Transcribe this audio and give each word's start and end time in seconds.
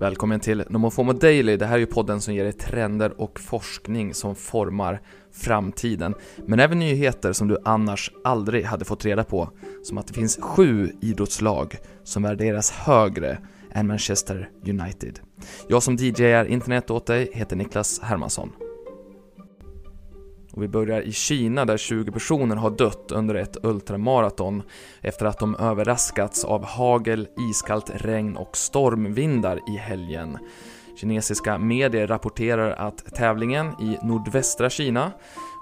Välkommen 0.00 0.40
till 0.40 0.64
Nomofomo 0.68 1.12
Daily. 1.12 1.56
Det 1.56 1.66
här 1.66 1.74
är 1.74 1.78
ju 1.78 1.86
podden 1.86 2.20
som 2.20 2.34
ger 2.34 2.44
dig 2.44 2.52
trender 2.52 3.20
och 3.20 3.40
forskning 3.40 4.14
som 4.14 4.36
formar 4.36 5.00
framtiden. 5.32 6.14
Men 6.46 6.60
även 6.60 6.78
nyheter 6.78 7.32
som 7.32 7.48
du 7.48 7.58
annars 7.64 8.12
aldrig 8.24 8.64
hade 8.64 8.84
fått 8.84 9.04
reda 9.04 9.24
på. 9.24 9.50
Som 9.82 9.98
att 9.98 10.06
det 10.06 10.14
finns 10.14 10.38
sju 10.40 10.92
idrottslag 11.00 11.76
som 12.04 12.22
värderas 12.22 12.70
högre 12.70 13.38
än 13.72 13.86
Manchester 13.86 14.50
United. 14.66 15.20
Jag 15.68 15.82
som 15.82 15.96
DJar 15.96 16.44
internet 16.44 16.90
åt 16.90 17.06
dig 17.06 17.30
heter 17.32 17.56
Niklas 17.56 18.00
Hermansson. 18.00 18.52
Och 20.52 20.62
vi 20.62 20.68
börjar 20.68 21.00
i 21.00 21.12
Kina 21.12 21.64
där 21.64 21.76
20 21.76 22.12
personer 22.12 22.56
har 22.56 22.70
dött 22.70 23.12
under 23.12 23.34
ett 23.34 23.56
ultramaraton 23.62 24.62
efter 25.00 25.26
att 25.26 25.38
de 25.38 25.56
överraskats 25.56 26.44
av 26.44 26.64
hagel, 26.64 27.28
iskallt 27.50 27.90
regn 27.94 28.36
och 28.36 28.56
stormvindar 28.56 29.60
i 29.68 29.76
helgen. 29.76 30.38
Kinesiska 30.96 31.58
medier 31.58 32.06
rapporterar 32.06 32.70
att 32.70 33.14
tävlingen 33.14 33.66
i 33.66 33.98
nordvästra 34.02 34.70
Kina 34.70 35.12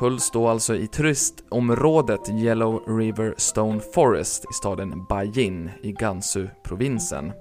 hölls 0.00 0.30
då 0.30 0.48
alltså 0.48 0.76
i 0.76 0.86
turistområdet 0.86 2.28
Yellow 2.28 2.98
River 2.98 3.34
Stone 3.36 3.80
Forest 3.94 4.44
i 4.44 4.52
staden 4.52 5.04
Bajin 5.08 5.70
i 5.82 5.92
Gansu-provinsen. 5.92 7.32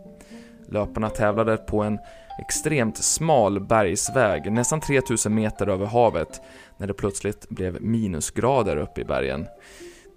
Löparna 0.67 1.10
tävlade 1.10 1.58
på 1.58 1.84
en 1.84 2.00
extremt 2.39 2.98
smal 2.98 3.59
bergsväg, 3.59 4.52
nästan 4.52 4.81
3000 4.81 5.36
meter 5.36 5.67
över 5.67 5.86
havet, 5.86 6.42
när 6.78 6.88
det 6.88 6.94
plötsligt 6.94 7.50
blev 7.50 7.81
minusgrader 7.81 8.78
uppe 8.78 9.02
i 9.02 9.06
bergen. 9.06 9.48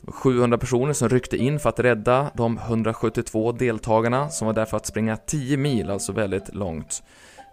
700 0.09 0.59
personer 0.59 0.93
som 0.93 1.09
ryckte 1.09 1.37
in 1.37 1.59
för 1.59 1.69
att 1.69 1.81
rädda 1.81 2.31
de 2.35 2.59
172 2.59 3.53
deltagarna 3.53 4.29
som 4.29 4.47
var 4.47 4.55
där 4.55 4.65
för 4.65 4.77
att 4.77 4.87
springa 4.87 5.17
10 5.17 5.57
mil, 5.57 5.91
alltså 5.91 6.13
väldigt 6.13 6.55
långt. 6.55 7.03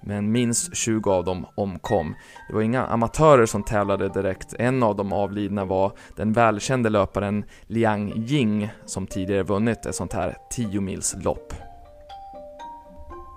Men 0.06 0.32
minst 0.32 0.76
20 0.76 1.12
av 1.12 1.24
dem 1.24 1.46
omkom. 1.56 2.16
Det 2.48 2.54
var 2.54 2.62
inga 2.62 2.86
amatörer 2.86 3.46
som 3.46 3.64
tävlade 3.64 4.10
direkt. 4.10 4.54
En 4.60 4.84
av 4.84 4.96
de 4.96 5.14
avlidna 5.14 5.66
var 5.66 5.92
den 6.16 6.34
välkände 6.34 6.90
löparen 6.90 7.46
Liang 7.68 8.14
Jing, 8.16 8.70
som 8.86 9.08
tidigare 9.08 9.44
vunnit 9.44 9.86
ett 9.86 9.96
sånt 9.96 10.14
här 10.14 10.38
10 10.52 10.82
mils 10.82 11.16
lopp. 11.24 11.54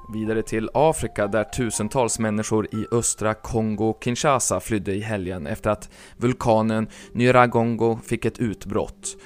Vidare 0.09 0.43
till 0.43 0.71
Afrika 0.75 1.27
där 1.27 1.45
tusentals 1.45 2.19
människor 2.19 2.67
i 2.75 2.87
östra 2.93 3.35
Kongo-Kinshasa 3.35 4.61
flydde 4.61 4.95
i 4.95 5.01
helgen 5.01 5.47
efter 5.47 5.71
att 5.71 5.91
vulkanen 6.17 6.89
Nyiragongo 7.13 7.99
fick 8.05 8.25
ett 8.25 8.39
utbrott. 8.39 9.17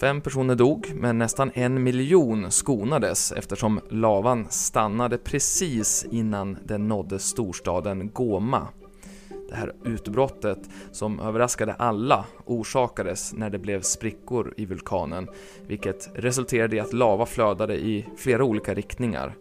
Fem 0.00 0.20
personer 0.20 0.54
dog, 0.54 0.92
men 0.94 1.18
nästan 1.18 1.50
en 1.54 1.82
miljon 1.82 2.50
skonades 2.50 3.32
eftersom 3.32 3.80
lavan 3.90 4.46
stannade 4.50 5.18
precis 5.18 6.06
innan 6.10 6.56
den 6.64 6.88
nådde 6.88 7.18
storstaden 7.18 8.10
Goma. 8.12 8.68
Det 9.48 9.54
här 9.54 9.72
utbrottet, 9.84 10.58
som 10.92 11.20
överraskade 11.20 11.74
alla, 11.74 12.24
orsakades 12.44 13.32
när 13.32 13.50
det 13.50 13.58
blev 13.58 13.82
sprickor 13.82 14.54
i 14.56 14.66
vulkanen, 14.66 15.28
vilket 15.66 16.10
resulterade 16.14 16.76
i 16.76 16.80
att 16.80 16.92
lava 16.92 17.26
flödade 17.26 17.74
i 17.74 18.06
flera 18.16 18.44
olika 18.44 18.74
riktningar. 18.74 19.34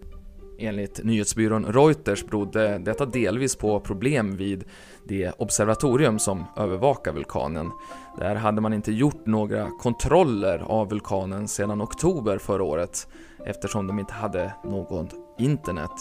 Enligt 0.64 1.04
nyhetsbyrån 1.04 1.66
Reuters 1.66 2.26
berodde 2.26 2.78
detta 2.78 3.06
delvis 3.06 3.56
på 3.56 3.80
problem 3.80 4.36
vid 4.36 4.64
det 5.04 5.32
observatorium 5.38 6.20
som 6.20 6.46
övervakar 6.58 7.12
vulkanen. 7.12 7.72
Där 8.18 8.36
hade 8.36 8.62
man 8.62 8.74
inte 8.74 8.92
gjort 8.92 9.26
några 9.26 9.70
kontroller 9.70 10.60
av 10.60 10.90
vulkanen 10.90 11.48
sedan 11.48 11.82
oktober 11.82 12.38
förra 12.38 12.64
året 12.64 13.08
eftersom 13.46 13.88
de 13.88 14.00
inte 14.00 14.14
hade 14.14 14.54
något 14.64 15.14
internet. 15.40 15.92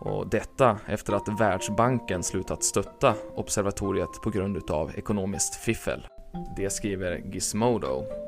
Och 0.00 0.28
detta 0.28 0.78
efter 0.86 1.12
att 1.12 1.40
Världsbanken 1.40 2.22
slutat 2.22 2.62
stötta 2.62 3.14
observatoriet 3.34 4.22
på 4.22 4.30
grund 4.30 4.70
av 4.70 4.90
ekonomiskt 4.96 5.54
fiffel. 5.54 6.06
Det 6.56 6.70
skriver 6.70 7.22
Gizmodo. 7.32 8.27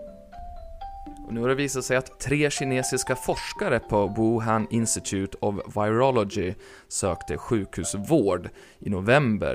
Och 1.30 1.34
nu 1.34 1.40
har 1.40 1.48
det 1.48 1.54
visat 1.54 1.84
sig 1.84 1.96
att 1.96 2.20
tre 2.20 2.50
kinesiska 2.50 3.16
forskare 3.16 3.78
på 3.78 4.06
Wuhan 4.06 4.66
Institute 4.70 5.38
of 5.40 5.54
Virology 5.76 6.54
sökte 6.88 7.36
sjukhusvård 7.36 8.48
i 8.78 8.90
november 8.90 9.54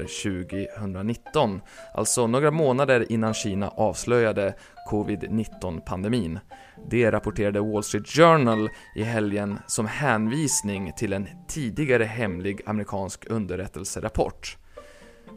2019, 0.79 1.61
alltså 1.93 2.27
några 2.27 2.51
månader 2.51 3.11
innan 3.11 3.33
Kina 3.33 3.69
avslöjade 3.69 4.53
covid-19-pandemin. 4.91 6.39
Det 6.89 7.11
rapporterade 7.11 7.59
Wall 7.59 7.83
Street 7.83 8.07
Journal 8.07 8.69
i 8.95 9.03
helgen 9.03 9.59
som 9.67 9.87
hänvisning 9.87 10.93
till 10.97 11.13
en 11.13 11.27
tidigare 11.47 12.03
hemlig 12.03 12.61
amerikansk 12.65 13.25
underrättelserapport. 13.29 14.57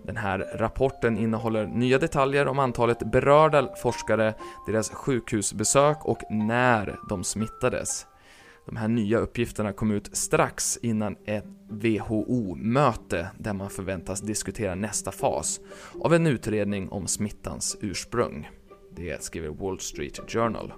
Den 0.04 0.16
här 0.16 0.38
rapporten 0.54 1.18
innehåller 1.18 1.66
nya 1.66 1.98
detaljer 1.98 2.48
om 2.48 2.58
antalet 2.58 3.12
berörda 3.12 3.74
forskare, 3.76 4.34
deras 4.66 4.90
sjukhusbesök 4.90 6.04
och 6.04 6.18
när 6.30 6.98
de 7.08 7.24
smittades. 7.24 8.06
De 8.66 8.76
här 8.76 8.88
nya 8.88 9.18
uppgifterna 9.18 9.72
kom 9.72 9.90
ut 9.90 10.16
strax 10.16 10.78
innan 10.82 11.16
ett 11.26 11.44
WHO-möte 11.70 13.28
där 13.38 13.52
man 13.52 13.70
förväntas 13.70 14.20
diskutera 14.20 14.74
nästa 14.74 15.12
fas 15.12 15.60
av 16.00 16.14
en 16.14 16.26
utredning 16.26 16.88
om 16.88 17.06
smittans 17.06 17.76
ursprung. 17.80 18.48
Det 18.96 19.22
skriver 19.22 19.48
Wall 19.48 19.80
Street 19.80 20.30
Journal. 20.30 20.72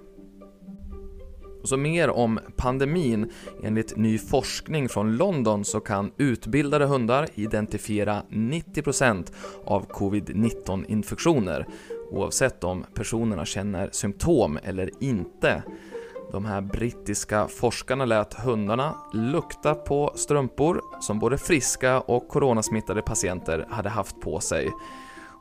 Och 1.61 1.69
så 1.69 1.77
mer 1.77 2.09
om 2.09 2.39
pandemin. 2.55 3.31
Enligt 3.63 3.97
ny 3.97 4.17
forskning 4.17 4.89
från 4.89 5.17
London 5.17 5.65
så 5.65 5.79
kan 5.79 6.11
utbildade 6.17 6.85
hundar 6.85 7.27
identifiera 7.35 8.23
90% 8.29 9.31
av 9.65 9.87
covid-19 9.87 10.85
infektioner 10.87 11.67
oavsett 12.11 12.63
om 12.63 12.85
personerna 12.93 13.45
känner 13.45 13.89
symptom 13.91 14.59
eller 14.63 14.89
inte. 14.99 15.63
De 16.31 16.45
här 16.45 16.61
brittiska 16.61 17.47
forskarna 17.47 18.05
lät 18.05 18.33
hundarna 18.33 18.95
lukta 19.13 19.75
på 19.75 20.11
strumpor 20.15 20.81
som 21.01 21.19
både 21.19 21.37
friska 21.37 21.99
och 21.99 22.27
coronasmittade 22.27 23.01
patienter 23.01 23.65
hade 23.69 23.89
haft 23.89 24.19
på 24.21 24.39
sig. 24.39 24.69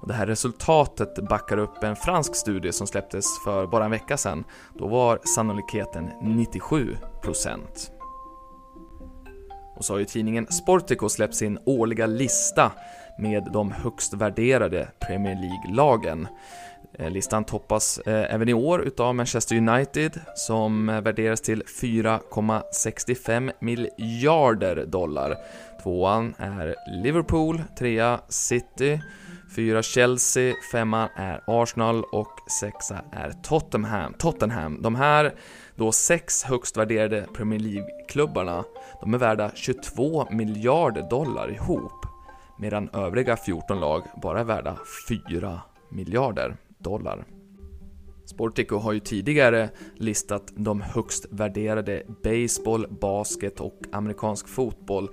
Och 0.00 0.08
det 0.08 0.14
här 0.14 0.26
resultatet 0.26 1.28
backar 1.28 1.58
upp 1.58 1.82
en 1.82 1.96
fransk 1.96 2.34
studie 2.34 2.72
som 2.72 2.86
släpptes 2.86 3.24
för 3.44 3.66
bara 3.66 3.84
en 3.84 3.90
vecka 3.90 4.16
sedan. 4.16 4.44
Då 4.78 4.88
var 4.88 5.18
sannolikheten 5.34 6.10
97%. 6.22 6.96
Och 9.76 9.84
så 9.84 9.92
har 9.92 9.98
ju 9.98 10.04
tidningen 10.04 10.46
Sportico 10.46 11.08
släppt 11.08 11.34
sin 11.34 11.58
årliga 11.66 12.06
lista 12.06 12.72
med 13.18 13.48
de 13.52 13.72
högst 13.72 14.14
värderade 14.14 14.88
Premier 15.00 15.34
League-lagen. 15.34 16.28
Eh, 16.98 17.10
listan 17.10 17.44
toppas 17.44 17.98
eh, 17.98 18.34
även 18.34 18.48
i 18.48 18.54
år 18.54 18.82
utav 18.82 19.14
Manchester 19.14 19.56
United 19.56 20.20
som 20.34 20.88
eh, 20.88 21.00
värderas 21.00 21.40
till 21.40 21.62
4,65 21.62 23.52
miljarder 23.60 24.86
dollar. 24.86 25.36
Tvåan 25.82 26.34
är 26.38 26.74
Liverpool, 27.02 27.62
trea 27.78 28.20
City, 28.28 29.00
Fyra 29.56 29.82
Chelsea, 29.82 30.54
femma 30.72 31.08
är 31.16 31.40
Arsenal 31.46 32.04
och 32.12 32.50
sexa 32.60 33.00
är 33.12 33.32
Tottenham. 33.42 34.14
Tottenham. 34.18 34.82
De 34.82 34.94
här 34.94 35.34
då 35.76 35.92
sex 35.92 36.42
högst 36.44 36.76
värderade 36.76 37.26
Premier 37.34 37.60
League-klubbarna, 37.60 38.64
de 39.00 39.14
är 39.14 39.18
värda 39.18 39.50
22 39.54 40.26
miljarder 40.30 41.10
dollar 41.10 41.50
ihop, 41.50 42.06
medan 42.58 42.88
övriga 42.92 43.36
14 43.36 43.80
lag 43.80 44.02
bara 44.22 44.40
är 44.40 44.44
värda 44.44 44.76
4 45.08 45.60
miljarder 45.88 46.56
dollar. 46.80 47.26
Sportico 48.24 48.76
har 48.76 48.92
ju 48.92 49.00
tidigare 49.00 49.70
listat 49.94 50.52
de 50.56 50.80
högst 50.80 51.26
värderade 51.30 52.02
baseball, 52.22 52.86
basket 53.00 53.60
och 53.60 53.80
amerikansk 53.92 54.48
fotboll 54.48 55.10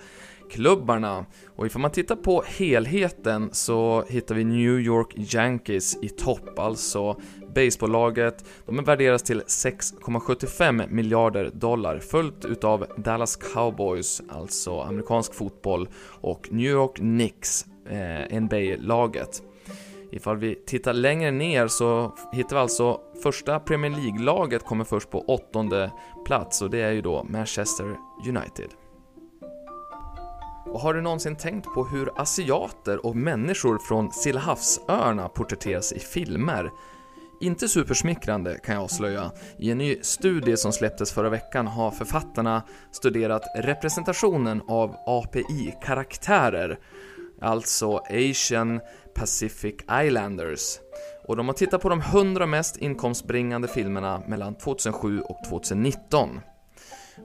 klubbarna. 0.50 1.26
Och 1.56 1.66
ifall 1.66 1.82
man 1.82 1.92
tittar 1.92 2.16
på 2.16 2.44
helheten 2.48 3.50
så 3.52 4.04
hittar 4.10 4.36
vi 4.36 4.44
New 4.44 4.80
York 4.80 5.36
Yankees 5.36 5.98
i 6.02 6.10
topp, 6.10 6.60
alltså 6.60 7.22
baseballlaget. 7.56 8.46
De 8.66 8.84
värderas 8.84 9.24
till 9.24 9.42
6,75 9.42 10.90
miljarder 10.90 11.52
dollar, 11.54 12.00
följt 12.00 12.46
utav 12.46 12.86
Dallas 12.98 13.36
Cowboys, 13.36 14.22
alltså 14.30 14.82
amerikansk 14.82 15.34
fotboll, 15.34 15.90
och 16.22 16.48
New 16.52 16.72
York 16.72 16.96
Knicks, 16.96 17.66
eh, 17.90 18.42
NBA-laget. 18.42 19.44
Ifall 20.18 20.38
vi 20.38 20.56
tittar 20.56 20.94
längre 20.94 21.32
ner 21.32 21.68
så 21.68 22.16
hittar 22.32 22.56
vi 22.56 22.60
alltså 22.60 23.00
första 23.24 23.60
Premier 23.60 23.92
League-laget 23.92 24.66
kommer 24.66 24.84
först 24.84 25.10
på 25.10 25.20
åttonde 25.20 25.92
plats 26.26 26.62
och 26.62 26.70
det 26.70 26.82
är 26.82 26.92
ju 26.92 27.02
då 27.02 27.24
Manchester 27.24 27.96
United. 28.28 28.70
Och 30.66 30.80
har 30.80 30.94
du 30.94 31.02
någonsin 31.02 31.36
tänkt 31.36 31.74
på 31.74 31.86
hur 31.86 32.22
asiater 32.22 33.06
och 33.06 33.16
människor 33.16 33.78
från 33.78 34.12
Stillahavsöarna 34.12 35.30
porträtteras 35.30 35.94
i 35.94 36.00
filmer? 36.00 36.72
Inte 37.42 37.68
supersmickrande 37.68 38.60
kan 38.64 38.76
jag 38.76 38.84
avslöja. 38.84 39.32
I 39.58 39.72
en 39.72 39.78
ny 39.78 39.98
studie 40.02 40.58
som 40.58 40.72
släpptes 40.72 41.12
förra 41.12 41.30
veckan 41.30 41.68
har 41.68 41.92
författarna 41.92 42.64
studerat 42.92 43.44
representationen 43.56 44.62
av 44.68 44.96
API-karaktärer, 45.06 46.80
alltså 47.42 47.98
Asian 47.98 48.80
Pacific 49.16 49.76
Islanders. 49.92 50.80
Och 51.28 51.36
de 51.36 51.48
har 51.48 51.54
tittat 51.54 51.82
på 51.82 51.90
de 51.90 52.00
100 52.00 52.46
mest 52.46 52.78
inkomstbringande 52.78 53.68
filmerna 53.68 54.22
mellan 54.28 54.56
2007 54.56 55.22
och 55.22 55.38
2019. 55.50 56.40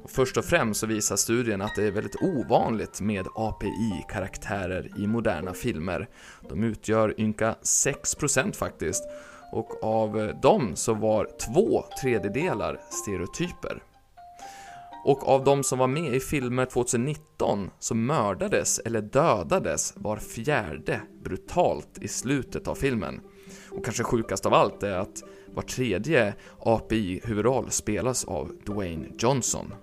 Först 0.08 0.36
och 0.36 0.44
främst 0.44 0.80
så 0.80 0.86
visar 0.86 1.16
studien 1.16 1.62
att 1.62 1.74
det 1.76 1.86
är 1.86 1.90
väldigt 1.90 2.22
ovanligt 2.22 3.00
med 3.00 3.26
API-karaktärer 3.34 4.90
i 4.98 5.06
moderna 5.06 5.52
filmer. 5.52 6.08
De 6.48 6.64
utgör 6.64 7.20
ynka 7.20 7.54
6% 7.62 8.52
faktiskt, 8.52 9.04
och 9.52 9.84
av 9.84 10.32
dem 10.42 10.76
så 10.76 10.94
var 10.94 11.28
två 11.46 11.84
tredjedelar 12.02 12.80
stereotyper. 12.90 13.91
Och 15.04 15.28
av 15.28 15.44
de 15.44 15.64
som 15.64 15.78
var 15.78 15.86
med 15.86 16.14
i 16.14 16.20
filmer 16.20 16.66
2019 16.66 17.70
så 17.78 17.94
mördades 17.94 18.78
eller 18.78 19.00
dödades 19.00 19.94
var 19.96 20.16
fjärde 20.16 21.00
brutalt 21.24 21.98
i 22.00 22.08
slutet 22.08 22.68
av 22.68 22.74
filmen. 22.74 23.20
Och 23.70 23.84
kanske 23.84 24.04
sjukast 24.04 24.46
av 24.46 24.54
allt 24.54 24.82
är 24.82 24.96
att 24.96 25.22
var 25.54 25.62
tredje 25.62 26.34
API-huvudroll 26.58 27.70
spelas 27.70 28.24
av 28.24 28.52
Dwayne 28.66 29.08
Johnson. 29.18 29.74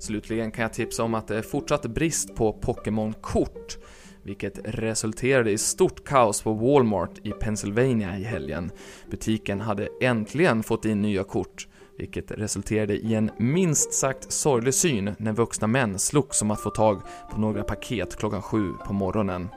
Slutligen 0.00 0.50
kan 0.50 0.62
jag 0.62 0.72
tipsa 0.72 1.02
om 1.02 1.14
att 1.14 1.28
det 1.28 1.36
är 1.36 1.42
fortsatt 1.42 1.86
brist 1.86 2.34
på 2.34 2.52
Pokémon-kort 2.52 3.78
vilket 4.22 4.58
resulterade 4.64 5.50
i 5.50 5.58
stort 5.58 6.04
kaos 6.04 6.42
på 6.42 6.52
Walmart 6.52 7.18
i 7.22 7.30
Pennsylvania 7.30 8.18
i 8.18 8.22
helgen. 8.22 8.70
Butiken 9.10 9.60
hade 9.60 9.88
äntligen 10.00 10.62
fått 10.62 10.84
in 10.84 11.02
nya 11.02 11.24
kort, 11.24 11.68
vilket 12.00 12.30
resulterade 12.30 12.94
i 12.94 13.14
en 13.14 13.30
minst 13.38 13.94
sagt 13.94 14.32
sorglig 14.32 14.74
syn 14.74 15.14
när 15.18 15.32
vuxna 15.32 15.66
män 15.66 15.98
slogs 15.98 16.42
om 16.42 16.50
att 16.50 16.60
få 16.60 16.70
tag 16.70 17.02
på 17.30 17.40
några 17.40 17.62
paket 17.62 18.16
klockan 18.16 18.42
sju 18.42 18.72
på 18.86 18.92
morgonen. 18.92 19.48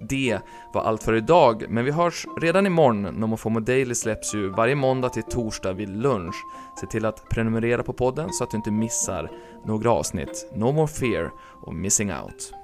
Det 0.00 0.38
var 0.74 0.82
allt 0.82 1.02
för 1.02 1.14
idag, 1.14 1.64
men 1.68 1.84
vi 1.84 1.90
hörs 1.90 2.26
redan 2.40 2.66
imorgon. 2.66 3.02
NomoFomo 3.02 3.60
Daily 3.60 3.94
släpps 3.94 4.34
ju 4.34 4.48
varje 4.48 4.74
måndag 4.74 5.08
till 5.08 5.22
torsdag 5.22 5.72
vid 5.72 5.88
lunch. 5.88 6.34
Se 6.80 6.86
till 6.86 7.04
att 7.04 7.28
prenumerera 7.28 7.82
på 7.82 7.92
podden 7.92 8.32
så 8.32 8.44
att 8.44 8.50
du 8.50 8.56
inte 8.56 8.70
missar 8.70 9.30
några 9.64 9.90
avsnitt. 9.90 10.50
No 10.54 10.72
more 10.72 10.88
fear 10.88 11.30
of 11.62 11.74
missing 11.74 12.12
out. 12.12 12.63